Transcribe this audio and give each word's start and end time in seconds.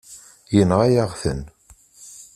Yenɣa-yaɣ-ten. 0.55 1.41